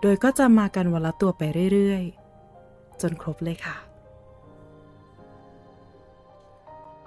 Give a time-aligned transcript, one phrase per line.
[0.00, 3.76] โดยก็จะมากันวันละตัวไปเรื่อยๆ จนครบเลยค่ะ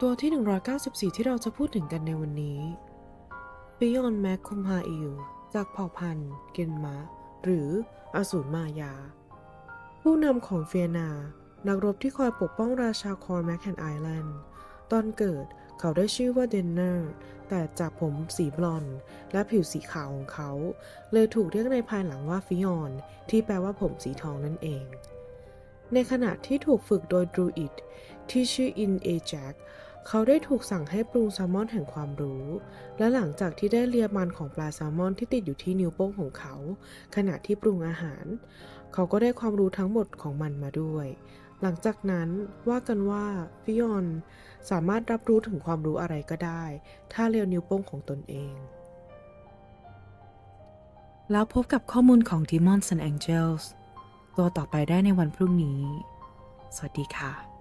[0.00, 0.30] ตัวที่
[0.74, 2.60] 194 ที่เราจะพูดถึงกันในวันนี้
[3.78, 5.10] ฟิออนแมคคุมฮาอิล
[5.54, 6.96] จากเผ่าพันธุ์ เกนมะ
[7.44, 7.68] หรือ
[8.14, 8.94] อสูรมายา
[10.02, 11.08] ผู้นำของเฟียนา
[11.66, 14.36] นักรบที่คอยปกป้องราชาคอร์แมคแห่งไอร์แลนด์
[14.90, 15.46] ตอนเกิด
[15.78, 17.10] เขาได้ชื่อว่าเดนเนอร์
[17.48, 18.96] แต่จากผมสีบลอนด์
[19.32, 20.50] และผิวสีขาวของเขา
[21.12, 22.92] เลยถูกเรียกในภายหลังว่าฟิออน
[23.30, 24.84] ที่แปลว่าผมสีทองนั่นเอง
[25.92, 27.72] ในขณะที่ถูกฝึกโดยดรูอิด
[28.30, 29.54] ที่ชื่ออินเอแจ็ค
[30.06, 32.44] เขาได้ถูกสั่งให้ปรุงแซลมอนแห่งความรู้
[32.98, 36.54] และหลังจากที่ได้เลียมันของปลาแซลมอนที่ติดอยู่ที่นิ้วโป้งของเขา
[37.16, 38.24] ขณะที่ปรุงอาหาร
[38.94, 41.06] เขาก็ได้ความรู้ทั้งหมดของมันมาด้วย
[41.62, 42.28] หลังจากนั้น
[42.68, 43.26] ว่ากันว่า
[43.62, 44.06] ฟิออน
[44.70, 46.64] สามารถรับรู้ถึงความรู้อะไรก็ได้
[47.12, 48.54] ถ้าเลียวนิ้วโป้งของตนเอง
[51.32, 53.64] แล้วพบกับข้อมูลของ Demons and Angels
[54.36, 55.82] ตัวต่อไปได้ในวันพรุ่งนี้
[56.76, 57.57] สวัสดีค่ะ